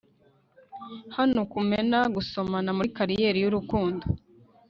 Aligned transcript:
hano 1.15 1.39
kumena 1.51 1.99
gusomana 2.15 2.69
muri 2.77 2.89
kariyeri 2.97 3.39
y'urukundo 3.41 4.05